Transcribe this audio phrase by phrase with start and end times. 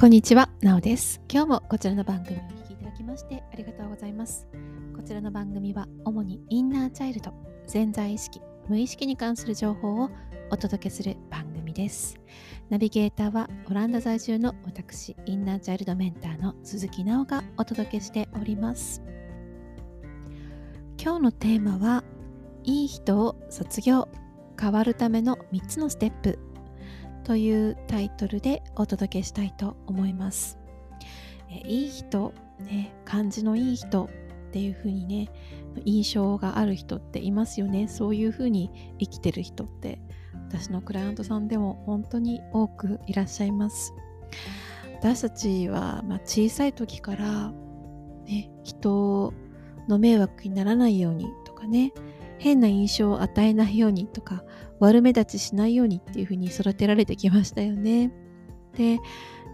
[0.00, 1.20] こんにちは、なおです。
[1.30, 4.48] 今日もこちらの番組をお聞きいただきましてありがとうございます。
[4.96, 7.34] こちらの番組は主にインナーチャイルド、
[7.66, 10.10] 潜在意識、無意識に関する情報を
[10.50, 12.18] お届けする番組です。
[12.70, 19.02] ナビゲーターはオランダ在住の私、インナーチャイルドメンターの鈴木直がお届けしております。
[20.98, 22.04] 今日のテーマは、
[22.64, 24.08] いい人を卒業、
[24.58, 26.38] 変わるための3つのステップ
[27.24, 30.58] というタイトルでお届けしたいと思います。
[31.50, 34.08] えいい人、ね、感じのいい人
[34.50, 35.28] っていう風にね
[35.84, 40.00] 印象がある人っていますよねそういう風に生きてる人って
[40.48, 43.94] 私のクライアントさんでも本当に多くいらっしゃいます
[44.98, 47.52] 私たちは、まあ、小さい時から、
[48.26, 49.32] ね、人
[49.88, 51.92] の迷惑にならないようにとかね
[52.40, 54.42] 変な印象を与えないようにとか
[54.78, 58.10] 悪目立ちしないようにっていう風に育てられてきましたよね。
[58.74, 58.98] で、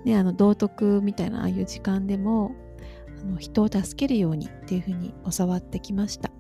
[0.05, 2.53] ね、あの道徳みたいなああいう時間でも
[3.21, 6.31] あの人を助けるようにっていう風に教わってきました。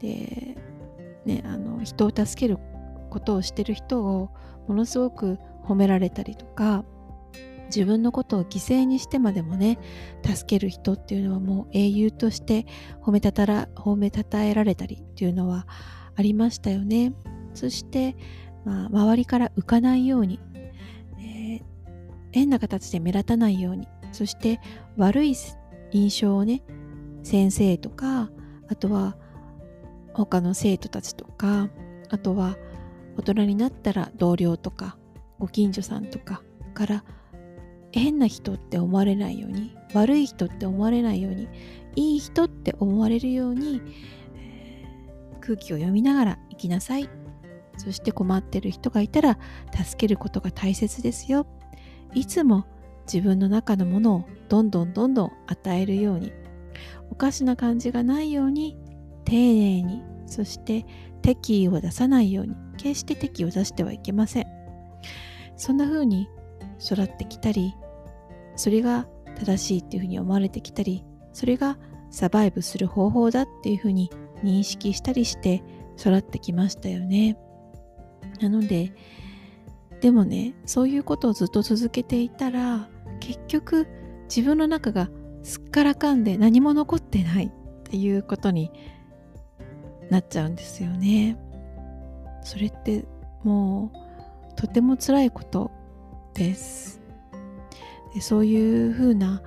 [0.00, 0.56] で、
[1.26, 2.58] ね、あの人を助ける
[3.10, 4.30] ことをしてる人を
[4.68, 6.82] ものすごく褒められたりとか
[7.74, 9.78] 自分のことを犠牲にしてまでもね
[10.24, 12.66] 助ける人っていうのはもう英雄として
[13.00, 15.66] 褒めたたら褒めたたえられたりっていうのは
[16.16, 17.14] ありましたよね。
[17.54, 18.16] そして、
[18.64, 20.40] まあ、周りから浮かないように、
[21.18, 21.72] えー
[22.32, 24.60] 変な形で目立たないようにそして
[24.96, 25.34] 悪い
[25.92, 26.62] 印象をね
[27.22, 28.30] 先生とか
[28.68, 29.16] あとは
[30.14, 31.68] 他の生徒たちとか
[32.10, 32.56] あとは
[33.16, 34.96] 大人になったら同僚とか
[35.38, 36.42] ご近所さんとか
[36.74, 37.04] から
[37.92, 41.48] 変な人って思われないように悪い人って思われないように
[41.94, 43.80] いい人って思われるように、
[44.34, 44.72] えー
[45.42, 47.10] 空気を読みながら生きなさい。
[47.76, 49.38] そして困ってる人がいたら
[49.74, 51.46] 助けることが大切ですよ。
[52.14, 52.64] いつも
[53.12, 56.32] 自分の中のものをどんどんどんどん与えるように
[57.10, 58.76] おかしな感じがないように
[59.24, 60.86] 丁寧にそして
[61.22, 64.46] 敵意を出さないように決して敵意を出してはいけません。
[65.56, 66.28] そんな風に
[66.78, 67.74] 育ってきたり
[68.62, 69.08] それが
[69.40, 71.78] 正しいっていうふうに思われてきたりそれが
[72.12, 74.08] サバイブする方法だっていうふうに
[74.44, 75.64] 認識したりして
[75.98, 77.36] 育ってきましたよね。
[78.40, 78.92] なので
[80.00, 83.88] でもねそういうことをずっと続けていたら結局
[84.26, 85.10] 自分の中が
[85.42, 87.50] すっからかんで何も残ってないっ
[87.82, 88.70] ていうことに
[90.08, 91.36] なっちゃうんですよね。
[92.44, 93.06] それって
[93.42, 95.72] もうとても辛いこと
[96.34, 97.01] です。
[98.14, 99.42] でそういうふうな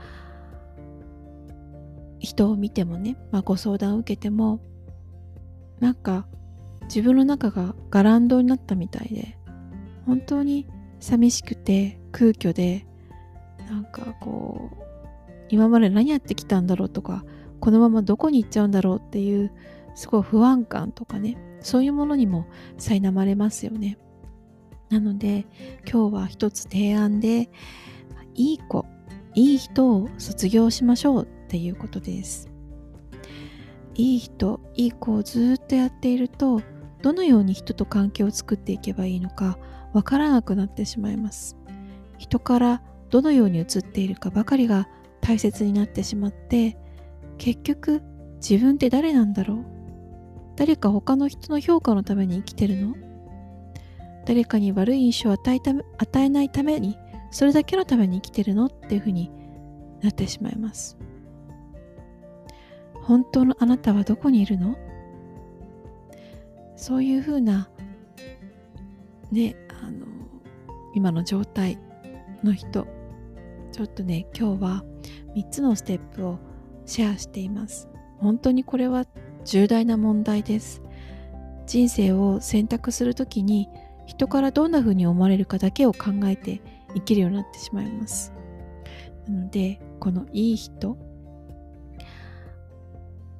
[2.19, 4.59] 人を見てもね、まあ、ご相談を受けても
[5.79, 6.25] なんか
[6.83, 9.37] 自分の中がガランドになったみたいで
[10.05, 10.67] 本当に
[10.99, 12.85] 寂しくて空虚で
[13.69, 14.83] なんかこう
[15.49, 17.23] 今まで何やってきたんだろうとか
[17.59, 19.51] このままどこに行っちゃうんだろうっていう
[19.95, 23.97] すごい不安感とかねそういうものにも苛まれますよね。
[24.89, 25.47] なので
[25.91, 27.49] 今日は一つ提案で
[28.35, 28.85] いい子
[29.33, 32.49] いい人を卒業しましょうっていうことです。
[33.95, 36.61] いい人いい子をずっとやっていると
[37.01, 39.57] どのように人と関係を作っていけばいいのか
[39.93, 41.57] わからなくなってしまいます。
[42.17, 44.87] 人からどのように映っているかばかりが
[45.21, 46.77] 大切になってしまって
[47.37, 48.01] 結局
[48.35, 49.65] 自分って誰なんだろう？
[50.55, 52.95] 誰か他の人の評価のために生きてるの？
[54.25, 56.97] 誰かに悪い印象を与えた与えないために
[57.31, 59.31] それだけのために生きてるのっていうふうに
[60.01, 60.97] なってしまいます。
[63.01, 64.75] 本当のあなたはどこにいるの？
[66.75, 67.69] そういうふうな
[69.31, 70.05] ねあの
[70.93, 71.77] 今の状態
[72.43, 72.87] の人。
[73.71, 74.83] ちょっとね今日は
[75.35, 76.39] 3つのステップを
[76.85, 77.89] シェアしています。
[78.19, 79.05] 本当にこれは
[79.43, 80.81] 重大な問題です。
[81.67, 83.67] 人生を選択するときに
[84.05, 86.61] 人からどんな風に思われるかだけを考えて
[86.95, 88.33] 生きるようになってしまいます。
[89.27, 90.97] なのでこのいい人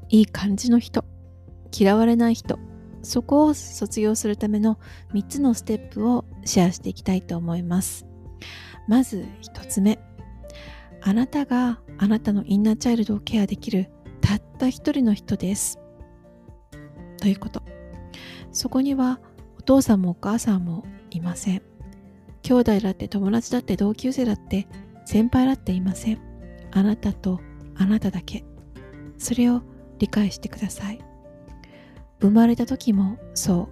[0.10, 1.06] いい感じの人
[1.72, 2.60] 嫌われない人
[3.04, 4.80] そこを卒業するための
[5.14, 8.06] 3つのステップをシェアしていきたいと思います。
[8.88, 10.00] まず1つ目
[11.02, 13.90] あなたがあなたのインナーチャイルドをケアできる
[14.22, 15.80] たった一人の人です。
[17.20, 17.62] ということ。
[18.52, 19.20] そこには
[19.60, 21.75] お父さんもお母さんもいません。
[22.46, 24.68] 兄弟だって友達だって同級生だって
[25.04, 26.20] 先輩だっていません。
[26.72, 27.40] あなたと
[27.76, 28.46] あなただけ。
[29.18, 29.64] それを
[29.98, 31.00] 理解してください。
[32.22, 33.70] 生まれた時もそ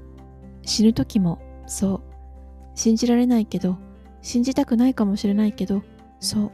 [0.64, 0.68] う。
[0.68, 2.02] 死ぬ時もそう。
[2.74, 3.78] 信じられないけど
[4.24, 5.84] 信じたくないかもしれないけど
[6.20, 6.52] そう。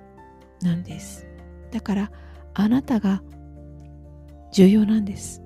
[0.66, 1.26] なんです。
[1.72, 2.12] だから
[2.54, 3.24] あなたが
[4.52, 5.42] 重要なんです。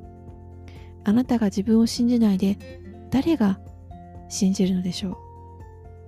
[1.04, 2.58] あなたが自分を信じないで
[3.12, 3.60] 誰が
[4.28, 5.23] 信じるのでしょう？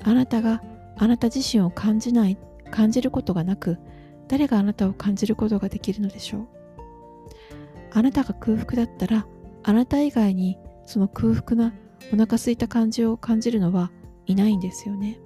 [0.07, 0.62] あなたが
[0.98, 2.38] あなた自身を感じない
[2.69, 3.80] 感じることがなく
[4.28, 6.48] 誰があなたを感じることができるのでしょう？
[7.92, 9.25] あなたが空腹だったら
[9.63, 11.74] あなた以外にその空腹な
[12.13, 13.92] お腹空いた感じを感じるのは
[14.28, 15.19] いないんですよね。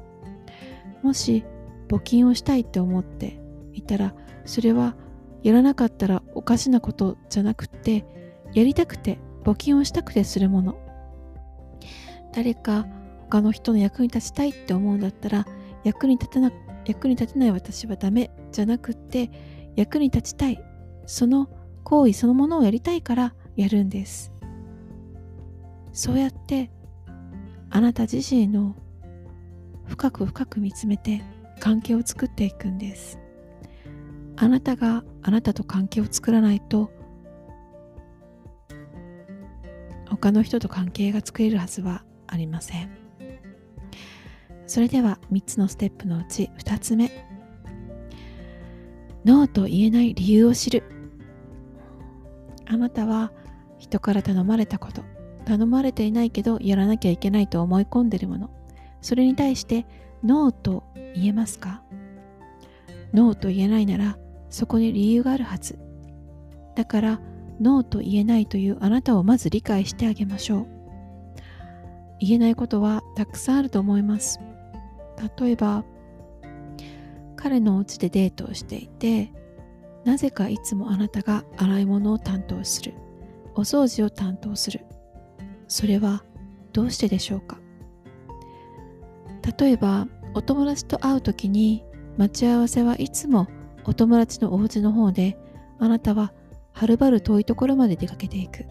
[1.03, 1.43] もし
[1.89, 3.39] 募金をしたいって思って
[3.73, 4.15] いたら
[4.45, 4.95] それは
[5.43, 8.05] やらなかったらおかしなことじゃなくって
[8.53, 10.77] やりたくて募金をしたくてするもの。
[12.33, 12.85] 誰か
[13.29, 15.45] 他の人の役に立ちたいって思うんだったら
[15.83, 16.51] 役に立てな
[16.85, 19.29] 役に立てない私はダメじゃなくって
[19.75, 20.63] 役に立ちたい。
[21.05, 21.47] その
[21.83, 24.31] 行為そのものをやりたいからやるんです。
[25.93, 26.71] そうやって
[27.69, 28.75] あなた自身の
[29.85, 31.21] 深く深く見つめて
[31.59, 33.19] 関係を作っていくんです。
[34.37, 36.91] あなたがあなたと関係を作らないと
[40.09, 43.08] 他の人と関係が作れるはずはありません。
[44.69, 47.09] それでは3つのステップのうち2つ目。
[49.25, 50.83] ノーと言えない理由を知る。
[52.67, 53.31] あなたは
[53.79, 55.01] 人から頼まれたこと
[55.43, 58.51] 頼まれていないけどやらなきゃいけないと思い込んでるもの。
[59.01, 59.87] それに対して
[60.23, 60.83] ノーと
[61.15, 61.81] 言えますか？
[63.11, 64.19] ノーと言えないなら
[64.51, 65.79] そこに理由があるはず。
[66.75, 67.19] だから
[67.59, 70.67] ノーと言えないというあなたをまず理解してあげましょう。
[72.19, 74.39] 言えないことはたくさんあると思います。
[75.37, 75.83] 例えば
[77.35, 79.31] 彼のお家でデートをしていて
[80.05, 82.93] なぜかいつもあなたが洗い物を担当する。
[83.55, 84.85] お掃除を担当する。
[85.67, 86.23] それは
[86.71, 87.59] どうしてでしょうか？
[89.57, 91.83] 例えばお友達と会う時に
[92.17, 93.47] 待ち合わせはいつも
[93.83, 95.37] お友達のお家の方で
[95.79, 96.31] あなたは
[96.71, 98.65] はるばる遠いところまで出かけていく。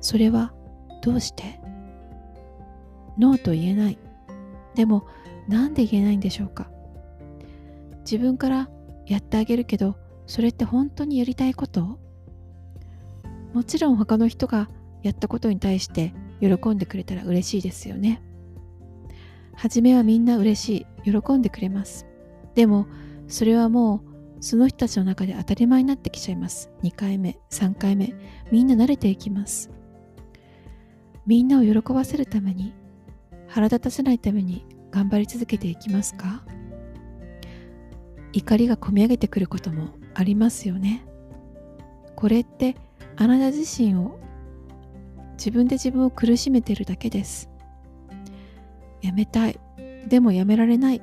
[0.00, 0.52] それは
[1.02, 1.60] どうして？
[3.18, 3.98] ノーと言えない。
[4.78, 5.08] でも
[5.48, 6.70] なんで言えないんでしょうか？
[8.04, 8.70] 自分から
[9.06, 9.96] やってあげるけど
[10.26, 11.98] それって本当にやりたいこと？
[13.52, 14.70] もちろん他の人が
[15.02, 18.22] やったことに対して喜んでくれたら嬉しいですよね。
[19.56, 22.06] 初めはみんな嬉しい喜んでくれます。
[22.54, 22.86] でも
[23.26, 24.02] それはもう
[24.40, 26.70] その人たちの中で当たり前になってきちゃいます。
[26.84, 28.14] 2回目3回目
[28.52, 29.72] みんな慣れていきます。
[31.26, 32.74] みんなを喜ばせるために
[33.48, 36.44] 腹立たせないために頑張り続けていきますか？
[38.32, 41.04] 怒りがこみ上げてくることもありますよね。
[42.14, 42.76] これって
[43.16, 44.18] あなた自身を
[45.32, 47.48] 自分で自分を苦しめてるだけです。
[49.00, 49.58] やめたい。
[50.08, 51.02] でもやめられない。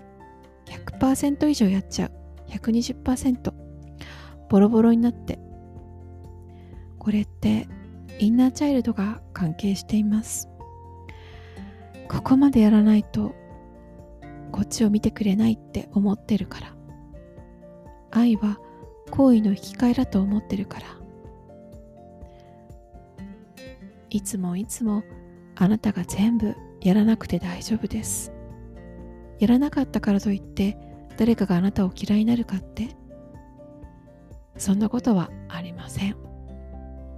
[0.65, 2.11] 100%以上やっちゃう。
[2.49, 3.53] 120%
[4.49, 5.39] ボロボロになって。
[6.99, 7.67] これって
[8.19, 10.49] インナーチャイルドが関係しています。
[12.07, 13.35] ここまでやらないと
[14.51, 16.75] こっちを見てくれないって思ってるから。
[18.11, 18.59] 愛は
[19.11, 20.85] 行為の引き換えだと思ってるから。
[24.09, 25.03] いつもいつも
[25.55, 28.31] あなたが全部やらなくて大丈夫です。
[29.39, 30.77] やらなかったからといって
[31.17, 32.95] 誰かがあなたを嫌いになるかって
[34.57, 36.15] そんなことはありません。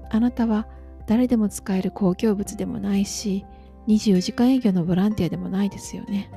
[0.09, 0.67] あなたは
[1.05, 3.45] 誰でも使える公共物でもないし
[3.87, 6.31] 24時間営業のボランティアでもないですよね。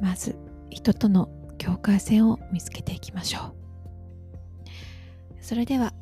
[0.00, 0.36] まず
[0.70, 3.54] 人との境界線を見つけていきましょう。
[5.40, 5.92] それでは、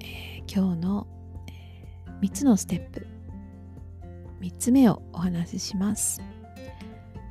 [0.00, 1.06] えー、今日の、
[1.48, 3.06] えー、3つのステップ
[4.40, 6.20] 3つ目をお話しします。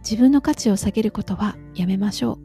[0.04, 2.40] 自分の価値を下げることはやめましょう。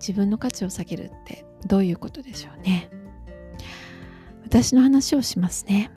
[0.00, 2.90] 自分の価値を下げるってどういうことでしょうね。
[4.44, 5.90] 私の話をしますね。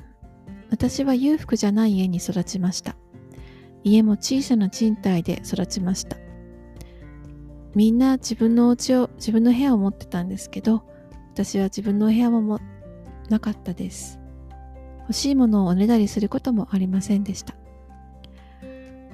[0.70, 2.96] 私は裕福じゃない家に育ちました。
[3.84, 6.18] 家も小さな賃貸で育ちました。
[7.76, 10.84] みんな自分のお家を自分の部屋を持ってたんですけど
[11.34, 12.60] 私は自分の部屋もも
[13.30, 14.20] なかったです。
[15.02, 17.56] 欲しいものをおねだりすることもありませんでした。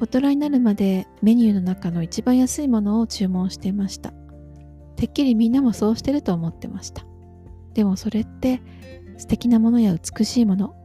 [0.02, 4.14] 大人になるまでメニューの中の一番安いものを注文していました。
[4.98, 7.06] てっきりみんなもそうしてると思ってました。
[7.74, 8.62] でもそれって
[9.18, 10.76] 素敵なものや美しいもの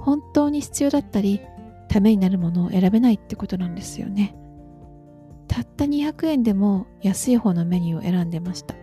[0.00, 1.40] 本当に必要だったり
[1.88, 4.36] ためになるものを選べないってことなんですよね。
[5.48, 8.74] たった200円でも安い方のメニューを選んでました。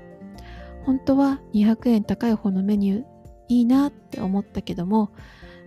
[0.86, 3.04] 本当は200円高い方のメニュー
[3.50, 5.12] いいなって思ったけども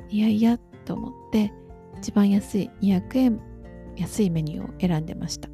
[0.08, 1.52] いやいやと思って
[1.98, 3.40] 一番安い200円
[3.96, 5.48] 安いメニューを選んでました。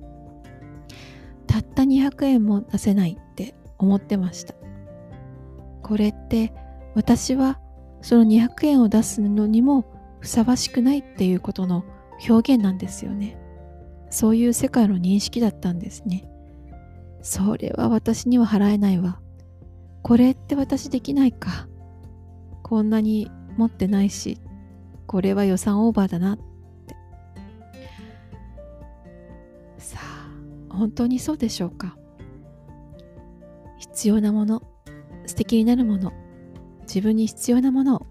[1.46, 4.54] たった200円も出せないって思ってました。
[5.82, 6.52] これって
[6.94, 7.60] 私は
[8.06, 9.84] その200円を出すのにも
[10.20, 11.84] ふさわしくないっていうことの
[12.28, 13.36] 表現なんですよね。
[14.10, 16.30] そういう世界の認識だったんですね。
[17.20, 19.18] それは私には払えないわ。
[20.04, 21.66] これって私できないか。
[22.62, 24.38] こんなに持ってないし
[25.08, 26.44] これは予算オーバーだなって。
[29.78, 31.96] さあ本当にそうでしょうか。
[33.78, 34.62] 必要なもの
[35.26, 36.12] 素敵になるもの。
[36.86, 38.06] 自分に必要なものを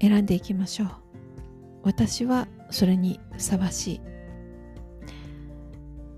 [0.00, 0.88] 選んでいきましょう。
[1.82, 4.00] 私はそれにふさわしい。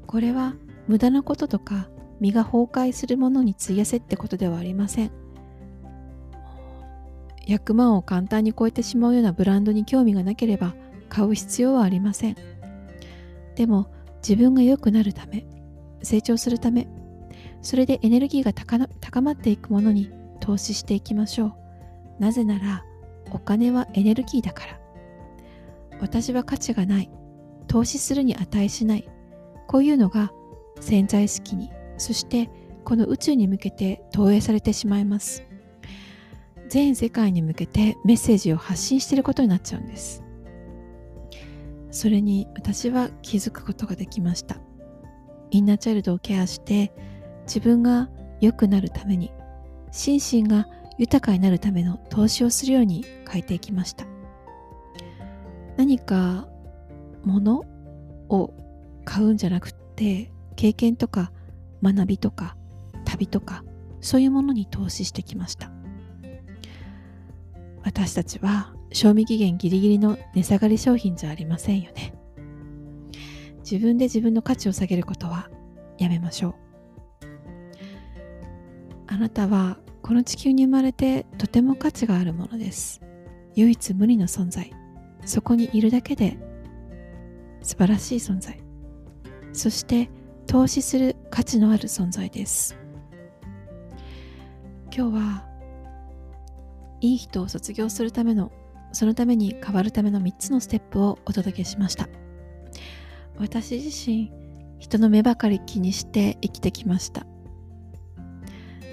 [0.07, 0.55] これは
[0.87, 1.89] 無駄なこととか
[2.21, 5.11] 身が崩壊するものに費やせってことではありません。
[7.47, 10.75] 100万を簡単に超えてしまうようなブランドに興味がなければ
[11.09, 12.37] 買う必要はありません。
[13.55, 15.47] でも自分が良くなるため
[16.03, 16.89] 成長するため
[17.63, 20.11] それでエネルギーが高まっていくものに
[20.41, 21.55] 投資していきましょう。
[22.21, 22.85] なぜなら
[23.31, 24.81] お金はエネルギーだから。
[26.01, 27.11] 私は価値がない。
[27.67, 29.09] 投資するに値しない。
[29.67, 30.33] こういうのが
[30.81, 32.49] 潜在意識にそして
[32.85, 35.45] この宇宙に向けて投影されてしまいます。
[36.69, 40.23] 全世界に向けてメッセージを発信していることになっちゃうんです。
[41.91, 44.57] それに私は気づくことができました。
[45.51, 46.93] インナーチャイルドをケアして
[47.49, 48.11] 自分が
[48.43, 49.33] 良くなるために
[49.91, 54.05] 心身が豊かになるための投資をするように変えていきました。
[55.79, 56.47] 何か
[57.25, 57.65] 物
[58.29, 58.53] を
[59.05, 61.33] 買うんじゃなくって経験とか
[61.83, 62.57] 学びとか
[63.05, 63.65] 旅とか
[64.01, 65.71] そういうものに投資してきました。
[67.83, 72.13] 私たちは賞味期限ギリギリの値下がり商品じゃありませんよね。
[73.61, 75.49] 自分で自分の価値を下げることは
[75.97, 76.68] やめましょう。
[79.19, 83.01] なたはこの地球に生まれてとても価値があるものです。
[83.55, 84.73] 唯一無二の存在。
[85.25, 86.39] そこにいるだけで
[87.63, 88.59] 素晴らしい存在。
[89.53, 90.11] そして
[90.47, 92.77] 投資する価値のある存在です。
[94.95, 95.45] 今日は
[97.01, 98.51] いい人を卒業するための
[98.93, 102.09] そのために変わるための3つのステップをお届けしました。
[103.37, 104.33] 私自身
[104.79, 107.27] 人の目ばかり気にして生きてきました。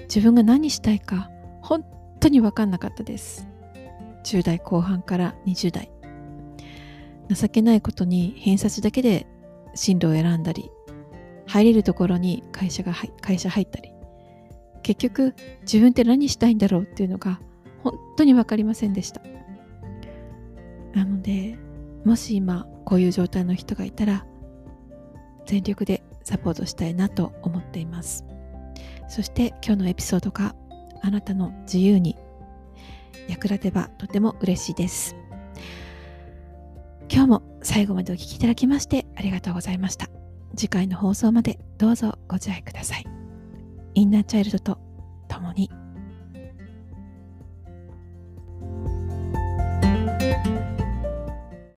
[0.06, 1.30] 自分が何したいか
[1.62, 1.84] 本
[2.20, 3.48] 当に分かんなかったです。
[4.24, 5.90] 10代後半から20代。
[7.28, 9.26] 情けないことに偏差値だけで
[9.74, 10.70] 進路を選んだり
[11.46, 13.92] 入れるところに会社が会社入ったり。
[14.82, 17.40] 結局自分って何したいんだろうっていうのが
[17.82, 19.20] 本当に分かりませんでした。
[20.94, 21.58] なので
[22.04, 24.24] もし今こういう状態の人がいたら
[25.44, 28.24] 全力でサポートしたいなと思っています。
[29.08, 30.54] そして今日のエピソードが
[31.02, 32.16] あなたの自由に
[33.28, 35.16] 役立てばとても嬉しいです。
[37.08, 40.08] 今日も最後までお聴きいただきましてありがとうございました。
[40.56, 43.06] 次回の放送までどうぞご自愛ください。
[43.94, 44.78] インナーチャイルドと
[45.28, 45.70] 共に。